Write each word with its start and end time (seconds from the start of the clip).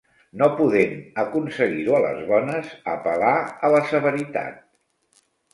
No 0.41 0.45
podent 0.59 0.95
aconseguir-ho 1.23 1.99
a 1.99 2.01
les 2.05 2.25
bones, 2.31 2.73
apel·là 2.97 3.35
a 3.69 3.73
la 3.77 3.83
severitat. 3.93 5.25